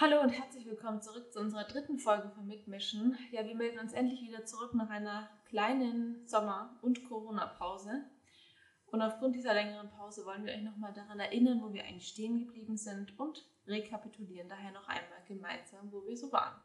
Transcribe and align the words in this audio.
Hallo 0.00 0.20
und 0.20 0.28
herzlich 0.28 0.64
willkommen 0.64 1.02
zurück 1.02 1.32
zu 1.32 1.40
unserer 1.40 1.64
dritten 1.64 1.98
Folge 1.98 2.30
von 2.30 2.46
Mitmischen. 2.46 3.18
Ja, 3.32 3.44
wir 3.44 3.56
melden 3.56 3.80
uns 3.80 3.92
endlich 3.92 4.22
wieder 4.22 4.44
zurück 4.44 4.72
nach 4.72 4.90
einer 4.90 5.28
kleinen 5.46 6.24
Sommer- 6.24 6.78
und 6.82 7.02
Corona-Pause. 7.08 8.04
Und 8.86 9.02
aufgrund 9.02 9.34
dieser 9.34 9.54
längeren 9.54 9.90
Pause 9.90 10.24
wollen 10.24 10.44
wir 10.44 10.52
euch 10.52 10.62
nochmal 10.62 10.92
daran 10.92 11.18
erinnern, 11.18 11.60
wo 11.64 11.72
wir 11.72 11.82
eigentlich 11.82 12.06
stehen 12.06 12.38
geblieben 12.38 12.76
sind 12.76 13.18
und 13.18 13.44
rekapitulieren 13.66 14.48
daher 14.48 14.70
noch 14.70 14.86
einmal 14.86 15.24
gemeinsam, 15.26 15.90
wo 15.90 16.06
wir 16.06 16.16
so 16.16 16.30
waren. 16.30 16.62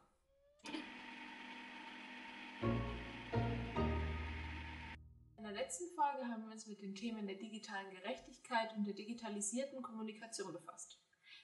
In 5.38 5.43
der 5.43 5.54
letzten 5.54 5.88
Folge 5.95 6.27
haben 6.27 6.45
wir 6.45 6.52
uns 6.52 6.68
mit 6.68 6.84
den 6.84 6.93
Themen 6.93 7.25
der 7.25 7.38
digitalen 7.38 7.89
Gerechtigkeit 7.89 8.77
und 8.77 8.86
der 8.86 8.93
digitalisierten 8.93 9.81
Kommunikation 9.81 10.54
befasst. 10.54 11.02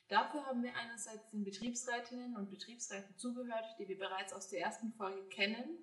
Dafür 0.10 0.44
haben 0.48 0.64
wir 0.64 0.76
einerseits 0.76 1.30
den 1.30 1.44
Betriebsrätinnen 1.44 2.36
und 2.36 2.50
Betriebsräten 2.50 3.16
zugehört, 3.16 3.76
die 3.78 3.88
wir 3.88 3.98
bereits 3.98 4.34
aus 4.34 4.50
der 4.50 4.62
ersten 4.62 4.92
Folge 4.94 5.24
kennen, 5.30 5.78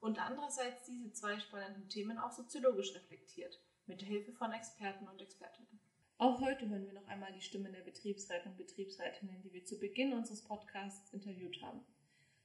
und 0.00 0.18
andererseits 0.18 0.84
diese 0.84 1.12
zwei 1.12 1.38
spannenden 1.38 1.88
Themen 1.88 2.18
auch 2.18 2.32
soziologisch 2.32 2.94
reflektiert, 2.94 3.60
mit 3.86 4.00
der 4.00 4.08
Hilfe 4.08 4.32
von 4.32 4.52
Experten 4.52 5.06
und 5.08 5.20
Expertinnen. 5.20 5.80
Auch 6.16 6.40
heute 6.40 6.68
hören 6.68 6.86
wir 6.86 6.94
noch 6.94 7.06
einmal 7.08 7.32
die 7.32 7.40
Stimmen 7.40 7.72
der 7.72 7.80
Betriebsräte 7.80 8.48
und 8.48 8.56
Betriebsrätinnen, 8.56 9.42
die 9.42 9.52
wir 9.52 9.64
zu 9.64 9.78
Beginn 9.78 10.12
unseres 10.12 10.42
Podcasts 10.44 11.12
interviewt 11.12 11.60
haben. 11.62 11.80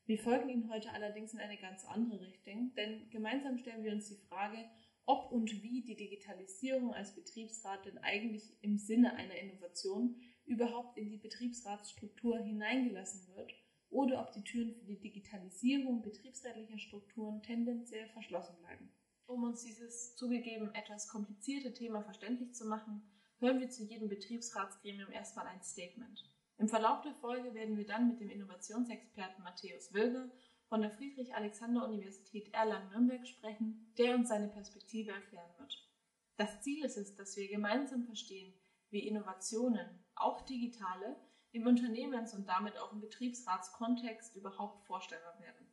Wir 0.05 0.19
folgen 0.19 0.49
ihnen 0.49 0.69
heute 0.69 0.91
allerdings 0.91 1.33
in 1.33 1.39
eine 1.39 1.57
ganz 1.57 1.85
andere 1.85 2.21
Richtung, 2.21 2.73
denn 2.75 3.09
gemeinsam 3.09 3.57
stellen 3.57 3.83
wir 3.83 3.91
uns 3.91 4.07
die 4.07 4.27
Frage, 4.29 4.69
ob 5.05 5.31
und 5.31 5.63
wie 5.63 5.81
die 5.81 5.95
Digitalisierung 5.95 6.93
als 6.93 7.15
Betriebsrat 7.15 7.85
denn 7.85 7.97
eigentlich 7.99 8.57
im 8.61 8.77
Sinne 8.77 9.15
einer 9.15 9.35
Innovation 9.35 10.21
überhaupt 10.45 10.97
in 10.97 11.09
die 11.09 11.17
Betriebsratsstruktur 11.17 12.39
hineingelassen 12.39 13.27
wird 13.35 13.53
oder 13.89 14.21
ob 14.21 14.31
die 14.33 14.43
Türen 14.43 14.73
für 14.75 14.85
die 14.85 14.99
Digitalisierung 14.99 16.01
betriebsrätlicher 16.01 16.79
Strukturen 16.79 17.41
tendenziell 17.41 18.07
verschlossen 18.09 18.57
bleiben. 18.57 18.89
Um 19.27 19.43
uns 19.43 19.63
dieses 19.63 20.15
zugegeben 20.15 20.73
etwas 20.75 21.07
komplizierte 21.07 21.73
Thema 21.73 22.03
verständlich 22.03 22.53
zu 22.53 22.65
machen, 22.65 23.01
hören 23.39 23.59
wir 23.59 23.69
zu 23.69 23.83
jedem 23.83 24.07
Betriebsratsgremium 24.07 25.11
erstmal 25.11 25.47
ein 25.47 25.63
Statement. 25.63 26.23
Im 26.57 26.69
Verlauf 26.69 27.01
der 27.01 27.15
Folge 27.15 27.53
werden 27.53 27.77
wir 27.77 27.85
dann 27.85 28.07
mit 28.07 28.19
dem 28.19 28.29
Innovationsexperten 28.29 29.43
Matthäus 29.43 29.93
Wilger 29.93 30.31
von 30.67 30.81
der 30.81 30.91
Friedrich-Alexander-Universität 30.91 32.53
Erlangen-Nürnberg 32.53 33.27
sprechen, 33.27 33.93
der 33.97 34.15
uns 34.15 34.29
seine 34.29 34.47
Perspektive 34.47 35.11
erklären 35.11 35.51
wird. 35.57 35.89
Das 36.37 36.61
Ziel 36.61 36.83
ist 36.85 36.97
es, 36.97 37.15
dass 37.15 37.35
wir 37.35 37.47
gemeinsam 37.49 38.05
verstehen, 38.05 38.53
wie 38.89 39.07
Innovationen, 39.07 40.04
auch 40.15 40.41
digitale, 40.41 41.15
im 41.51 41.67
Unternehmens- 41.67 42.33
und 42.33 42.47
damit 42.47 42.75
auch 42.77 42.91
im 42.91 42.99
Betriebsratskontext 42.99 44.35
überhaupt 44.35 44.83
vorstellbar 44.85 45.39
werden. 45.39 45.67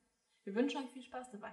Wir 0.45 0.55
wünschen 0.55 0.83
euch 0.83 0.91
viel 0.91 1.03
Spaß 1.03 1.31
dabei. 1.33 1.53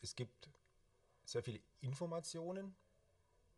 Es 0.00 0.16
gibt 0.16 0.50
sehr 1.24 1.42
viele 1.42 1.60
Informationen 1.80 2.76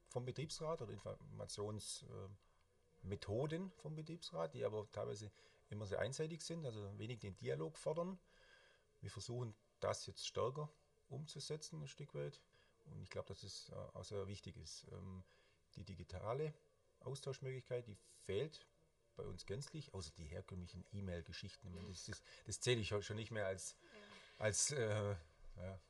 vom 0.09 0.25
Betriebsrat 0.25 0.83
oder 0.83 0.93
Informationsmethoden 0.93 3.71
vom 3.73 3.95
Betriebsrat, 3.95 4.55
die 4.55 4.65
aber 4.65 4.91
teilweise 4.91 5.31
immer 5.69 5.87
sehr 5.87 6.01
einseitig 6.01 6.43
sind, 6.43 6.65
also 6.65 6.99
wenig 6.99 7.21
den 7.21 7.37
Dialog 7.37 7.79
fordern. 7.79 8.19
Wir 9.01 9.11
versuchen 9.11 9.55
das 9.81 10.07
jetzt 10.07 10.27
stärker 10.27 10.73
umzusetzen, 11.09 11.81
ein 11.81 11.89
Stück 11.89 12.15
weit. 12.15 12.41
Und 12.87 13.03
ich 13.03 13.11
glaube, 13.11 13.29
dass 13.29 13.43
es 13.43 13.71
auch 13.95 14.05
sehr 14.05 14.27
wichtig 14.27 14.57
ist. 14.57 14.87
Ähm, 14.93 15.25
die 15.77 15.85
digitale 15.85 16.55
Austauschmöglichkeit, 17.01 17.87
die 17.87 17.97
fehlt 18.25 18.67
bei 19.15 19.25
uns 19.25 19.47
gänzlich, 19.47 19.93
außer 19.95 20.13
die 20.17 20.25
herkömmlichen 20.25 20.85
E-Mail-Geschichten. 20.93 21.73
Das, 21.89 22.23
das, 22.47 22.61
zähle 22.61 22.81
ich 22.81 22.89
schon 22.89 23.17
nicht 23.17 23.31
mehr 23.31 23.47
als, 23.47 23.77
als 24.39 24.71
äh, 24.71 25.17
ja, 25.57 25.81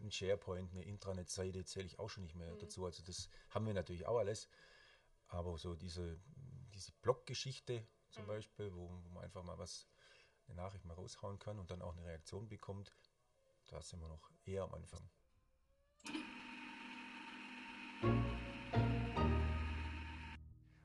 ein 0.00 0.10
SharePoint, 0.10 0.72
eine 0.72 0.84
Intranet-Seite 0.84 1.64
zähle 1.64 1.86
ich 1.86 1.98
auch 1.98 2.08
schon 2.08 2.24
nicht 2.24 2.34
mehr 2.34 2.52
mhm. 2.52 2.58
dazu. 2.58 2.84
Also 2.84 3.02
das 3.02 3.28
haben 3.50 3.66
wir 3.66 3.74
natürlich 3.74 4.06
auch 4.06 4.18
alles. 4.18 4.48
Aber 5.28 5.56
so 5.58 5.74
diese, 5.74 6.20
diese 6.74 6.92
Blog-Geschichte 7.02 7.86
zum 8.10 8.24
mhm. 8.24 8.28
Beispiel, 8.28 8.74
wo, 8.74 8.88
wo, 8.88 9.08
man 9.10 9.24
einfach 9.24 9.42
mal 9.42 9.58
was, 9.58 9.86
eine 10.46 10.56
Nachricht 10.56 10.84
mal 10.84 10.94
raushauen 10.94 11.38
kann 11.38 11.58
und 11.58 11.70
dann 11.70 11.82
auch 11.82 11.96
eine 11.96 12.06
Reaktion 12.06 12.48
bekommt, 12.48 12.92
da 13.68 13.80
sind 13.80 14.00
wir 14.00 14.08
noch 14.08 14.30
eher 14.44 14.64
am 14.64 14.74
Anfang. 14.74 15.08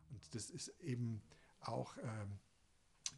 Und 0.10 0.36
das 0.36 0.50
ist 0.50 0.70
eben 0.80 1.22
auch 1.60 1.98
ähm, 1.98 2.40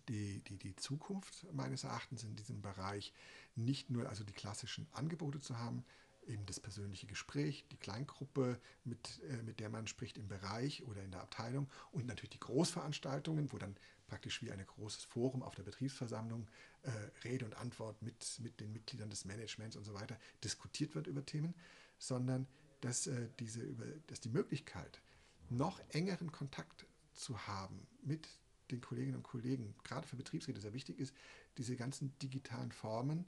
die, 0.07 0.41
die, 0.43 0.57
die 0.57 0.75
Zukunft 0.75 1.45
meines 1.53 1.83
Erachtens 1.83 2.23
in 2.23 2.35
diesem 2.35 2.61
Bereich, 2.61 3.13
nicht 3.55 3.89
nur 3.89 4.09
also 4.09 4.23
die 4.23 4.33
klassischen 4.33 4.87
Angebote 4.91 5.39
zu 5.39 5.57
haben, 5.57 5.85
eben 6.27 6.45
das 6.45 6.59
persönliche 6.59 7.07
Gespräch, 7.07 7.65
die 7.71 7.77
Kleingruppe, 7.77 8.59
mit, 8.83 9.19
äh, 9.23 9.41
mit 9.43 9.59
der 9.59 9.69
man 9.69 9.87
spricht 9.87 10.17
im 10.17 10.27
Bereich 10.27 10.83
oder 10.83 11.03
in 11.03 11.11
der 11.11 11.21
Abteilung 11.21 11.69
und 11.91 12.05
natürlich 12.05 12.31
die 12.31 12.39
Großveranstaltungen, 12.39 13.51
wo 13.51 13.57
dann 13.57 13.77
praktisch 14.09 14.41
wie 14.41 14.51
ein 14.51 14.65
großes 14.65 15.05
Forum 15.05 15.43
auf 15.43 15.55
der 15.55 15.63
Betriebsversammlung 15.63 16.47
äh, 16.81 16.91
Rede 17.23 17.45
und 17.45 17.55
Antwort 17.55 18.01
mit, 18.01 18.39
mit 18.41 18.59
den 18.59 18.73
Mitgliedern 18.73 19.09
des 19.09 19.25
Managements 19.25 19.75
und 19.75 19.85
so 19.85 19.93
weiter 19.93 20.19
diskutiert 20.43 20.95
wird 20.95 21.07
über 21.07 21.25
Themen, 21.25 21.53
sondern 21.97 22.47
dass, 22.81 23.07
äh, 23.07 23.29
diese, 23.39 23.61
über, 23.61 23.85
dass 24.07 24.19
die 24.19 24.29
Möglichkeit, 24.29 25.01
noch 25.49 25.79
engeren 25.89 26.31
Kontakt 26.31 26.85
zu 27.13 27.47
haben 27.47 27.87
mit 28.03 28.27
den 28.71 28.81
Kolleginnen 28.81 29.17
und 29.17 29.23
Kollegen, 29.23 29.75
gerade 29.83 30.07
für 30.07 30.15
Betriebsräte 30.15 30.61
sehr 30.61 30.73
wichtig 30.73 30.99
ist, 30.99 31.13
diese 31.57 31.75
ganzen 31.75 32.17
digitalen 32.19 32.71
Formen, 32.71 33.25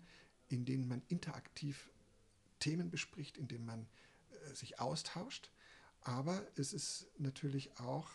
in 0.50 0.66
denen 0.66 0.88
man 0.88 1.02
interaktiv 1.08 1.90
Themen 2.60 2.92
bespricht, 2.92 3.38
in 3.38 3.48
denen 3.48 3.66
man 3.66 3.88
äh, 4.30 4.54
sich 4.54 4.80
austauscht. 4.80 5.52
Aber 6.02 6.46
es 6.56 6.74
ist 6.74 7.08
natürlich 7.18 7.80
auch 7.80 8.12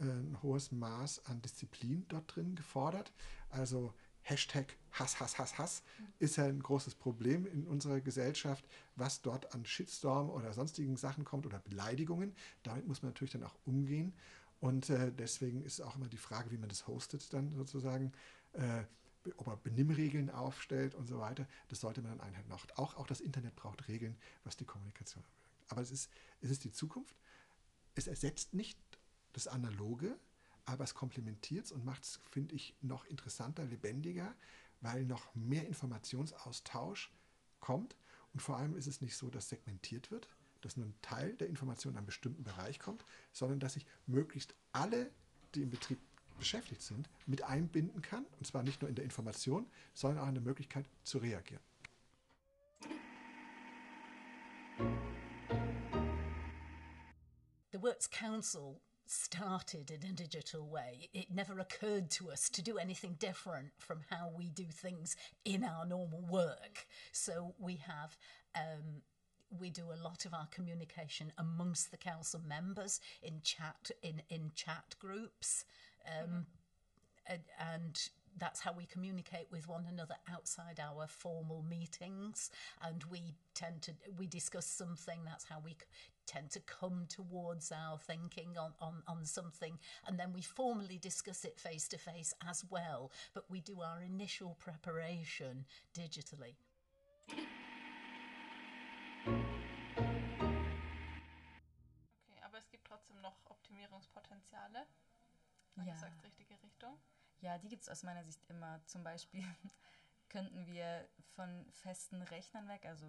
ein 0.00 0.38
hohes 0.42 0.72
Maß 0.72 1.26
an 1.26 1.42
Disziplin 1.42 2.04
dort 2.08 2.34
drin 2.34 2.54
gefordert. 2.54 3.12
Also 3.50 3.94
Hashtag 4.22 4.76
Hass, 4.92 5.20
Hass, 5.20 5.38
Hass, 5.38 5.58
Hass 5.58 5.82
ist 6.18 6.36
ja 6.36 6.44
ein 6.44 6.62
großes 6.62 6.94
Problem 6.94 7.46
in 7.46 7.66
unserer 7.66 8.00
Gesellschaft, 8.00 8.64
was 8.96 9.22
dort 9.22 9.54
an 9.54 9.64
Shitstorm 9.64 10.28
oder 10.28 10.52
sonstigen 10.52 10.96
Sachen 10.96 11.24
kommt 11.24 11.46
oder 11.46 11.60
Beleidigungen. 11.60 12.34
Damit 12.62 12.86
muss 12.86 13.02
man 13.02 13.10
natürlich 13.10 13.32
dann 13.32 13.44
auch 13.44 13.56
umgehen. 13.64 14.12
Und 14.60 14.90
äh, 14.90 15.12
deswegen 15.12 15.62
ist 15.62 15.80
auch 15.80 15.96
immer 15.96 16.08
die 16.08 16.16
Frage, 16.16 16.50
wie 16.50 16.58
man 16.58 16.68
das 16.68 16.86
hostet 16.86 17.32
dann 17.32 17.54
sozusagen, 17.54 18.12
äh, 18.54 18.82
ob 19.36 19.46
er 19.46 19.56
Benimmregeln 19.56 20.30
aufstellt 20.30 20.94
und 20.94 21.06
so 21.06 21.18
weiter. 21.20 21.46
Das 21.68 21.80
sollte 21.80 22.02
man 22.02 22.18
dann 22.18 22.26
einhalten. 22.26 22.52
Auch, 22.52 22.96
auch 22.96 23.06
das 23.06 23.20
Internet 23.20 23.54
braucht 23.56 23.88
Regeln, 23.88 24.16
was 24.44 24.56
die 24.56 24.64
Kommunikation 24.64 25.22
anbelangt. 25.22 25.70
Aber 25.70 25.80
es 25.80 25.90
ist, 25.90 26.10
es 26.40 26.50
ist 26.50 26.64
die 26.64 26.72
Zukunft. 26.72 27.16
Es 27.94 28.06
ersetzt 28.06 28.54
nicht 28.54 28.78
das 29.32 29.46
Analoge, 29.46 30.18
aber 30.64 30.84
es 30.84 30.94
komplementiert 30.94 31.66
es 31.66 31.72
und 31.72 31.84
macht 31.84 32.04
es, 32.04 32.20
finde 32.30 32.54
ich, 32.54 32.74
noch 32.82 33.04
interessanter, 33.06 33.64
lebendiger, 33.64 34.34
weil 34.80 35.04
noch 35.04 35.34
mehr 35.34 35.66
Informationsaustausch 35.66 37.10
kommt. 37.60 37.96
Und 38.34 38.40
vor 38.40 38.56
allem 38.56 38.76
ist 38.76 38.86
es 38.86 39.00
nicht 39.00 39.16
so, 39.16 39.30
dass 39.30 39.48
segmentiert 39.48 40.10
wird, 40.10 40.28
dass 40.60 40.76
nur 40.76 40.86
ein 40.86 40.94
Teil 41.02 41.34
der 41.36 41.48
Information 41.48 41.94
in 41.94 41.98
einem 41.98 42.06
bestimmten 42.06 42.44
Bereich 42.44 42.78
kommt, 42.78 43.04
sondern 43.32 43.60
dass 43.60 43.76
ich 43.76 43.86
möglichst 44.06 44.54
alle, 44.72 45.10
die 45.54 45.62
im 45.62 45.70
Betrieb 45.70 45.98
beschäftigt 46.38 46.82
sind, 46.82 47.08
mit 47.26 47.42
einbinden 47.42 48.02
kann. 48.02 48.24
Und 48.38 48.46
zwar 48.46 48.62
nicht 48.62 48.80
nur 48.80 48.88
in 48.88 48.94
der 48.94 49.04
Information, 49.04 49.66
sondern 49.94 50.24
auch 50.24 50.28
in 50.28 50.34
der 50.34 50.44
Möglichkeit 50.44 50.88
zu 51.02 51.18
reagieren. 51.18 51.62
The 57.72 57.82
Works 57.82 58.10
Council 58.10 58.80
started 59.10 59.90
in 59.90 60.10
a 60.10 60.12
digital 60.12 60.66
way. 60.66 61.08
It 61.14 61.26
never 61.34 61.58
occurred 61.58 62.10
to 62.12 62.30
us 62.30 62.48
to 62.50 62.62
do 62.62 62.78
anything 62.78 63.16
different 63.18 63.70
from 63.78 64.00
how 64.10 64.30
we 64.36 64.50
do 64.50 64.64
things 64.64 65.16
in 65.44 65.64
our 65.64 65.86
normal 65.86 66.24
work. 66.28 66.86
So 67.12 67.54
we 67.58 67.76
have 67.76 68.16
um, 68.54 69.02
we 69.58 69.70
do 69.70 69.84
a 69.92 70.02
lot 70.02 70.26
of 70.26 70.34
our 70.34 70.46
communication 70.50 71.32
amongst 71.38 71.90
the 71.90 71.96
council 71.96 72.40
members 72.46 73.00
in 73.22 73.40
chat 73.42 73.90
in 74.02 74.22
in 74.28 74.52
chat 74.54 74.94
groups 74.98 75.64
um, 76.06 76.46
and, 77.26 77.42
and 77.74 78.08
that's 78.38 78.60
how 78.60 78.72
we 78.72 78.86
communicate 78.86 79.48
with 79.50 79.68
one 79.68 79.86
another 79.90 80.16
outside 80.32 80.80
our 80.80 81.06
formal 81.06 81.64
meetings. 81.68 82.50
And 82.82 83.04
we 83.10 83.34
tend 83.54 83.82
to, 83.82 83.92
we 84.16 84.26
discuss 84.26 84.66
something, 84.66 85.20
that's 85.24 85.44
how 85.44 85.60
we 85.64 85.76
tend 86.26 86.50
to 86.50 86.60
come 86.60 87.06
towards 87.08 87.72
our 87.72 87.98
thinking 87.98 88.56
on, 88.58 88.72
on, 88.80 89.02
on 89.06 89.24
something. 89.24 89.78
And 90.06 90.18
then 90.18 90.32
we 90.32 90.42
formally 90.42 90.98
discuss 90.98 91.44
it 91.44 91.58
face 91.58 91.88
to 91.88 91.98
face 91.98 92.34
as 92.48 92.64
well. 92.70 93.10
But 93.34 93.44
we 93.50 93.60
do 93.60 93.80
our 93.80 94.02
initial 94.02 94.56
preparation 94.60 95.64
digitally. 95.94 96.56
Okay, 102.26 102.40
aber 102.44 102.58
es 102.58 102.68
gibt 102.70 102.86
trotzdem 102.86 103.20
noch 103.20 103.36
Optimierungspotenziale. 103.46 104.86
Ja. 105.84 105.92
gesagt, 105.92 106.22
richtige 106.24 106.60
Richtung. 106.62 106.98
Ja, 107.40 107.58
die 107.58 107.68
gibt 107.68 107.82
es 107.82 107.88
aus 107.88 108.02
meiner 108.02 108.24
Sicht 108.24 108.44
immer. 108.48 108.80
Zum 108.86 109.04
Beispiel 109.04 109.44
könnten 110.28 110.66
wir 110.66 111.08
von 111.34 111.66
festen 111.70 112.22
Rechnern 112.22 112.68
weg, 112.68 112.84
also 112.84 113.06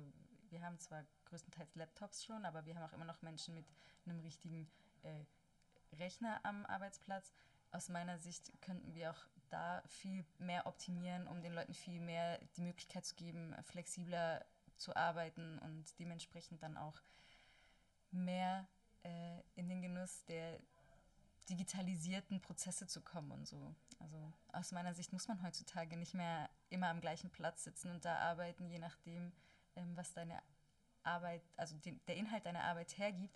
wir 0.50 0.62
haben 0.64 0.80
zwar 0.80 1.06
größtenteils 1.26 1.76
Laptops 1.76 2.24
schon, 2.24 2.46
aber 2.46 2.66
wir 2.66 2.76
haben 2.76 2.84
auch 2.84 2.94
immer 2.94 3.06
noch 3.06 3.22
Menschen 3.22 3.56
mit 3.56 3.66
einem 4.06 4.20
richtigen 4.20 4.70
äh, 5.04 5.96
Rechner 5.98 6.40
am 6.44 6.66
Arbeitsplatz. 6.66 7.34
Aus 7.72 7.90
meiner 7.90 8.18
Sicht 8.18 8.52
könnten 8.62 8.94
wir 8.94 9.12
auch 9.12 9.28
da 9.50 9.84
viel 9.88 10.26
mehr 10.38 10.66
optimieren, 10.66 11.28
um 11.28 11.42
den 11.42 11.54
Leuten 11.54 11.74
viel 11.74 12.00
mehr 12.00 12.40
die 12.56 12.62
Möglichkeit 12.62 13.06
zu 13.06 13.16
geben, 13.16 13.56
flexibler 13.64 14.46
zu 14.78 14.96
arbeiten 14.96 15.60
und 15.60 16.00
dementsprechend 16.00 16.64
dann 16.64 16.78
auch 16.78 17.02
mehr 18.12 18.68
äh, 19.04 19.42
in 19.56 19.70
den 19.70 19.82
Genuss 19.82 20.26
der 20.26 20.60
digitalisierten 21.50 22.42
Prozesse 22.42 22.88
zu 22.88 23.02
kommen 23.02 23.32
und 23.32 23.48
so. 23.48 23.76
Also 24.00 24.32
aus 24.54 24.72
meiner 24.72 24.94
Sicht 24.94 25.12
muss 25.12 25.28
man 25.28 25.42
heutzutage 25.44 25.98
nicht 25.98 26.14
mehr 26.14 26.50
immer 26.70 26.88
am 26.88 27.02
gleichen 27.02 27.30
Platz 27.32 27.64
sitzen 27.64 27.92
und 27.92 28.06
da 28.06 28.16
arbeiten, 28.18 28.70
je 28.70 28.80
nachdem, 28.80 29.32
ähm, 29.76 29.96
was 29.96 30.14
deine 30.14 30.42
Arbeit, 31.04 31.42
also 31.58 31.78
den, 31.78 32.00
der 32.08 32.16
Inhalt 32.16 32.46
deiner 32.46 32.64
Arbeit 32.64 32.98
hergibt, 32.98 33.36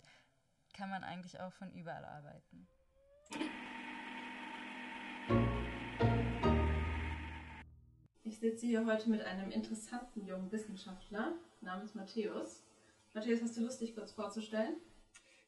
kann 0.72 0.90
man 0.90 1.04
eigentlich 1.04 1.40
auch 1.40 1.52
von 1.52 1.72
überall 1.72 2.04
arbeiten. 2.04 2.68
Ich 8.22 8.38
sitze 8.38 8.66
hier 8.66 8.86
heute 8.86 9.10
mit 9.10 9.22
einem 9.22 9.50
interessanten 9.50 10.26
jungen 10.26 10.50
Wissenschaftler 10.50 11.34
namens 11.60 11.94
Matthäus. 11.94 12.64
Matthäus, 13.12 13.42
hast 13.42 13.56
du 13.56 13.60
Lust, 13.60 13.80
dich 13.80 13.94
kurz 13.94 14.12
vorzustellen? 14.12 14.76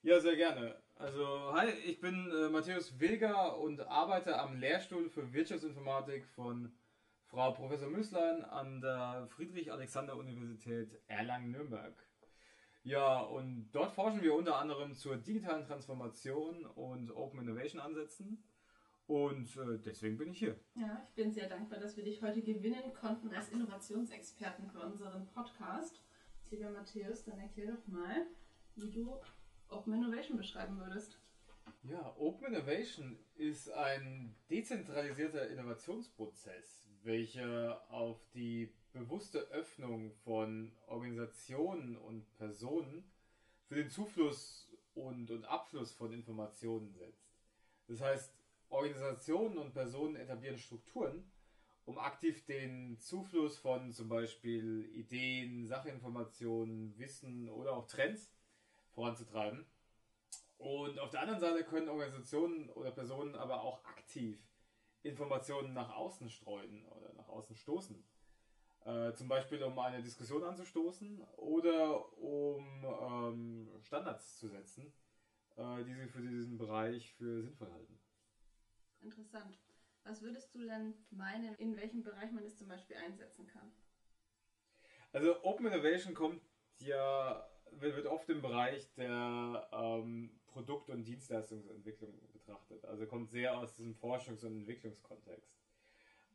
Ja, 0.02 0.20
sehr 0.20 0.36
gerne. 0.36 0.80
Also, 0.98 1.52
hi, 1.52 1.68
ich 1.84 2.00
bin 2.00 2.30
äh, 2.30 2.48
Matthäus 2.48 2.98
Wilger 2.98 3.58
und 3.58 3.80
arbeite 3.80 4.38
am 4.38 4.58
Lehrstuhl 4.58 5.10
für 5.10 5.30
Wirtschaftsinformatik 5.34 6.26
von 6.28 6.72
Frau 7.26 7.52
Professor 7.52 7.90
Müßlein 7.90 8.42
an 8.46 8.80
der 8.80 9.26
Friedrich-Alexander-Universität 9.28 10.98
Erlangen-Nürnberg. 11.06 11.92
Ja, 12.82 13.20
und 13.20 13.68
dort 13.72 13.92
forschen 13.92 14.22
wir 14.22 14.34
unter 14.34 14.56
anderem 14.58 14.94
zur 14.94 15.18
digitalen 15.18 15.66
Transformation 15.66 16.64
und 16.64 17.10
Open 17.10 17.40
Innovation 17.40 17.82
Ansätzen. 17.82 18.42
Und 19.06 19.54
äh, 19.58 19.78
deswegen 19.84 20.16
bin 20.16 20.30
ich 20.30 20.38
hier. 20.38 20.58
Ja, 20.76 21.06
ich 21.06 21.14
bin 21.14 21.30
sehr 21.30 21.50
dankbar, 21.50 21.78
dass 21.78 21.98
wir 21.98 22.04
dich 22.04 22.22
heute 22.22 22.40
gewinnen 22.40 22.94
konnten 22.98 23.34
als 23.34 23.50
Innovationsexperten 23.50 24.70
für 24.70 24.80
unseren 24.80 25.26
Podcast. 25.26 26.02
Lieber 26.50 26.70
Matthäus, 26.70 27.22
dann 27.24 27.38
erklär 27.38 27.72
doch 27.72 27.86
mal, 27.86 28.26
wie 28.76 28.90
du 28.90 29.20
Open 29.68 29.94
Innovation 29.94 30.36
beschreiben 30.36 30.78
würdest. 30.78 31.18
Ja, 31.82 32.14
Open 32.18 32.54
Innovation 32.54 33.18
ist 33.36 33.70
ein 33.70 34.34
dezentralisierter 34.50 35.48
Innovationsprozess, 35.48 36.88
welcher 37.02 37.80
auf 37.90 38.18
die 38.34 38.72
bewusste 38.92 39.38
Öffnung 39.50 40.12
von 40.24 40.72
Organisationen 40.86 41.96
und 41.96 42.32
Personen 42.38 43.04
für 43.66 43.76
den 43.76 43.90
Zufluss 43.90 44.72
und, 44.94 45.30
und 45.30 45.44
Abfluss 45.44 45.92
von 45.92 46.12
Informationen 46.12 46.92
setzt. 46.92 47.36
Das 47.88 48.00
heißt, 48.00 48.32
Organisationen 48.68 49.58
und 49.58 49.72
Personen 49.72 50.16
etablieren 50.16 50.58
Strukturen, 50.58 51.30
um 51.84 51.98
aktiv 51.98 52.44
den 52.46 52.98
Zufluss 52.98 53.58
von 53.58 53.92
zum 53.92 54.08
Beispiel 54.08 54.90
Ideen, 54.94 55.66
Sachinformationen, 55.66 56.98
Wissen 56.98 57.48
oder 57.48 57.74
auch 57.74 57.86
Trends 57.86 58.28
voranzutreiben. 58.96 59.64
Und 60.58 60.98
auf 60.98 61.10
der 61.10 61.20
anderen 61.20 61.38
Seite 61.38 61.62
können 61.64 61.88
Organisationen 61.88 62.70
oder 62.70 62.90
Personen 62.90 63.36
aber 63.36 63.62
auch 63.62 63.84
aktiv 63.84 64.42
Informationen 65.02 65.74
nach 65.74 65.94
außen 65.94 66.28
streuen 66.30 66.84
oder 66.86 67.12
nach 67.12 67.28
außen 67.28 67.54
stoßen. 67.54 68.02
Äh, 68.84 69.12
zum 69.14 69.28
Beispiel 69.28 69.62
um 69.62 69.78
eine 69.78 70.02
Diskussion 70.02 70.42
anzustoßen 70.42 71.20
oder 71.36 72.12
um 72.18 72.84
ähm, 72.84 73.80
Standards 73.82 74.38
zu 74.38 74.48
setzen, 74.48 74.92
äh, 75.56 75.84
die 75.84 75.94
sie 75.94 76.08
für 76.08 76.22
diesen 76.22 76.56
Bereich 76.56 77.12
für 77.14 77.42
sinnvoll 77.42 77.70
halten. 77.72 78.00
Interessant. 79.00 79.58
Was 80.04 80.22
würdest 80.22 80.54
du 80.54 80.64
denn 80.64 80.94
meinen, 81.10 81.54
in 81.56 81.76
welchem 81.76 82.02
Bereich 82.02 82.32
man 82.32 82.44
es 82.44 82.56
zum 82.56 82.68
Beispiel 82.68 82.96
einsetzen 82.96 83.46
kann? 83.46 83.72
Also 85.12 85.42
Open 85.44 85.66
Innovation 85.66 86.14
kommt 86.14 86.42
ja, 86.78 87.48
wird 87.72 88.06
oft 88.06 88.28
im 88.28 88.42
Bereich 88.42 88.92
der 88.94 89.68
ähm, 89.72 90.30
Produkt- 90.46 90.90
und 90.90 91.04
Dienstleistungsentwicklung 91.04 92.12
betrachtet. 92.32 92.84
Also 92.84 93.06
kommt 93.06 93.30
sehr 93.30 93.56
aus 93.58 93.74
diesem 93.74 93.94
Forschungs- 93.94 94.44
und 94.44 94.56
Entwicklungskontext. 94.60 95.56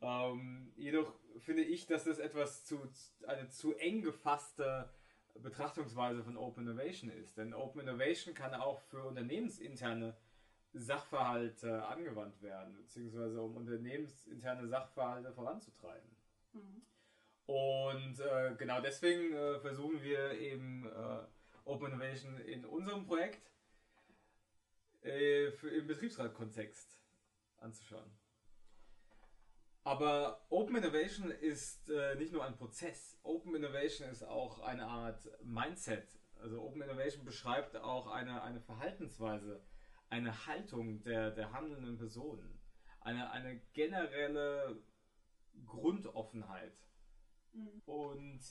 Ähm, 0.02 0.72
jedoch 0.76 1.14
finde 1.40 1.64
ich, 1.64 1.86
dass 1.86 2.06
das 2.06 2.20
etwas 2.20 2.66
zu, 2.66 2.80
eine 3.28 3.50
zu 3.50 3.76
eng 3.76 4.02
gefasste 4.02 4.90
Betrachtungsweise 5.36 6.24
von 6.24 6.38
Open 6.38 6.68
Innovation 6.68 7.10
ist. 7.10 7.38
Denn 7.38 7.54
Open 7.54 7.82
Innovation 7.82 8.34
kann 8.34 8.54
auch 8.54 8.80
für 8.82 9.04
unternehmensinterne 9.04 10.16
Sachverhalte 10.74 11.86
angewandt 11.86 12.42
werden, 12.42 12.76
beziehungsweise 12.76 13.42
um 13.42 13.58
unternehmensinterne 13.58 14.68
Sachverhalte 14.68 15.32
voranzutreiben. 15.34 16.10
Mhm. 16.54 16.82
Und 17.46 18.20
äh, 18.20 18.56
genau 18.58 18.82
deswegen 18.82 19.34
äh, 19.34 19.60
versuchen 19.60 20.02
wir 20.02 20.32
eben 20.40 20.86
äh, 20.86 21.20
Open 21.66 21.88
Innovation 21.88 22.40
in 22.40 22.66
unserem 22.66 23.06
Projekt 23.06 23.52
äh, 25.02 25.52
für, 25.52 25.70
im 25.70 25.88
Betriebsratkontext 25.88 27.02
anzuschauen. 27.58 28.12
Aber 29.84 30.46
Open 30.50 30.76
Innovation 30.76 31.32
ist 31.32 31.90
äh, 31.90 32.16
nicht 32.16 32.32
nur 32.32 32.46
ein 32.46 32.56
Prozess. 32.56 33.20
Open 33.24 33.56
Innovation 33.56 34.10
ist 34.10 34.24
auch 34.24 34.60
eine 34.60 34.86
Art 34.86 35.28
Mindset. 35.44 36.08
Also 36.40 36.62
Open 36.62 36.82
Innovation 36.82 37.26
beschreibt 37.26 37.76
auch 37.78 38.08
eine, 38.08 38.44
eine 38.44 38.62
Verhaltensweise, 38.62 39.64
eine 40.10 40.46
Haltung 40.46 41.02
der, 41.04 41.32
der 41.32 41.52
handelnden 41.52 41.98
Personen, 41.98 42.60
eine, 43.00 43.32
eine 43.32 43.60
generelle 43.74 44.84
Grundoffenheit. 45.66 46.74
Mhm. 47.54 47.82
Und 47.86 48.42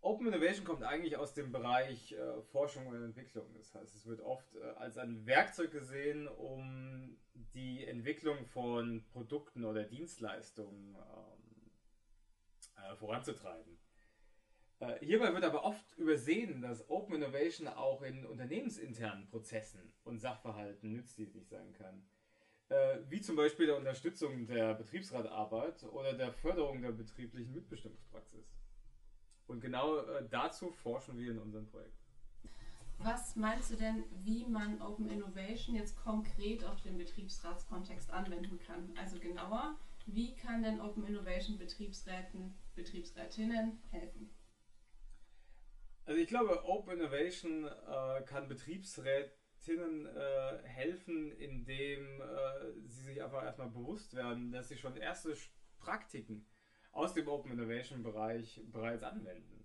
Open 0.00 0.28
Innovation 0.28 0.64
kommt 0.64 0.84
eigentlich 0.84 1.16
aus 1.16 1.34
dem 1.34 1.50
Bereich 1.50 2.12
äh, 2.12 2.40
Forschung 2.52 2.86
und 2.86 3.02
Entwicklung. 3.02 3.52
Das 3.54 3.74
heißt, 3.74 3.94
es 3.94 4.06
wird 4.06 4.20
oft 4.20 4.54
äh, 4.54 4.62
als 4.76 4.96
ein 4.96 5.26
Werkzeug 5.26 5.72
gesehen, 5.72 6.28
um 6.28 7.18
die 7.54 7.84
Entwicklung 7.84 8.46
von 8.46 9.04
Produkten 9.10 9.64
oder 9.64 9.82
Dienstleistungen 9.84 10.94
ähm, 10.94 11.70
äh, 12.76 12.96
voranzutreiben. 12.96 13.78
Äh, 14.80 15.04
hierbei 15.04 15.34
wird 15.34 15.42
aber 15.42 15.64
oft 15.64 15.98
übersehen, 15.98 16.62
dass 16.62 16.88
Open 16.88 17.16
Innovation 17.16 17.66
auch 17.66 18.02
in 18.02 18.24
unternehmensinternen 18.24 19.26
Prozessen 19.26 19.92
und 20.04 20.20
Sachverhalten 20.20 20.92
nützlich 20.92 21.34
sein 21.48 21.72
kann. 21.72 22.08
Äh, 22.70 22.98
wie 23.08 23.20
zum 23.20 23.36
Beispiel 23.36 23.66
der 23.66 23.78
Unterstützung 23.78 24.46
der 24.46 24.74
Betriebsratarbeit 24.74 25.84
oder 25.84 26.12
der 26.12 26.32
Förderung 26.32 26.82
der 26.82 26.92
betrieblichen 26.92 27.54
Mitbestimmungspraxis. 27.54 28.46
Und 29.46 29.60
genau 29.60 29.98
äh, 29.98 30.28
dazu 30.28 30.70
forschen 30.72 31.18
wir 31.18 31.30
in 31.30 31.38
unserem 31.38 31.66
Projekt. 31.66 31.96
Was 32.98 33.36
meinst 33.36 33.70
du 33.70 33.76
denn, 33.76 34.04
wie 34.24 34.44
man 34.44 34.82
Open 34.82 35.08
Innovation 35.08 35.76
jetzt 35.76 35.96
konkret 35.96 36.64
auf 36.64 36.82
den 36.82 36.98
Betriebsratskontext 36.98 38.10
anwenden 38.10 38.58
kann? 38.58 38.92
Also 38.98 39.18
genauer, 39.18 39.78
wie 40.04 40.34
kann 40.34 40.62
denn 40.62 40.80
Open 40.80 41.06
Innovation 41.06 41.56
Betriebsräten, 41.58 42.54
Betriebsrätinnen 42.74 43.80
helfen? 43.90 44.34
Also 46.04 46.20
ich 46.20 46.28
glaube, 46.28 46.64
Open 46.64 46.98
Innovation 46.98 47.64
äh, 47.64 48.22
kann 48.24 48.48
Betriebsrätinnen 49.68 50.06
äh, 50.06 50.58
helfen, 50.64 51.32
indem 51.32 52.20
äh, 52.20 52.24
sie 52.86 53.02
sich 53.02 53.22
einfach 53.22 53.42
erstmal 53.44 53.68
bewusst 53.68 54.14
werden, 54.14 54.50
dass 54.50 54.68
sie 54.68 54.76
schon 54.76 54.96
erste 54.96 55.34
Praktiken 55.78 56.46
aus 56.92 57.14
dem 57.14 57.28
Open 57.28 57.52
Innovation 57.52 58.02
Bereich 58.02 58.60
bereits 58.72 59.02
anwenden. 59.02 59.64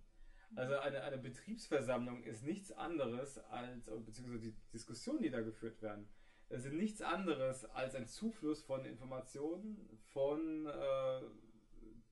Also 0.55 0.77
eine, 0.77 1.01
eine 1.01 1.17
Betriebsversammlung 1.17 2.23
ist 2.23 2.43
nichts 2.43 2.71
anderes 2.71 3.39
als, 3.45 3.89
beziehungsweise 4.05 4.51
die 4.51 4.55
Diskussionen, 4.71 5.23
die 5.23 5.31
da 5.31 5.41
geführt 5.41 5.81
werden, 5.81 6.07
sind 6.49 6.77
nichts 6.77 7.01
anderes 7.01 7.65
als 7.65 7.95
ein 7.95 8.05
Zufluss 8.05 8.63
von 8.63 8.85
Informationen, 8.85 9.89
von 10.11 10.67
äh, 10.67 11.21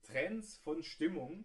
Trends, 0.02 0.56
von 0.58 0.82
Stimmung, 0.82 1.44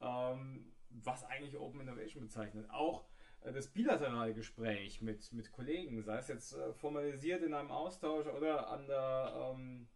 ähm, 0.00 0.72
was 0.90 1.24
eigentlich 1.24 1.58
Open 1.58 1.80
Innovation 1.80 2.22
bezeichnet. 2.22 2.70
Auch 2.70 3.02
äh, 3.02 3.11
das 3.44 3.68
bilaterale 3.68 4.34
Gespräch 4.34 5.02
mit, 5.02 5.32
mit 5.32 5.50
Kollegen, 5.52 6.02
sei 6.02 6.18
es 6.18 6.28
jetzt 6.28 6.52
äh, 6.54 6.72
formalisiert 6.74 7.42
in 7.42 7.54
einem 7.54 7.70
Austausch 7.70 8.26
oder 8.26 8.68
an 8.68 8.86
der, 8.86 9.52
ähm, 9.54 9.88